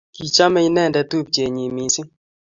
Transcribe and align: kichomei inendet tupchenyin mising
kichomei 0.15 0.67
inendet 0.69 1.07
tupchenyin 1.09 1.71
mising 1.75 2.09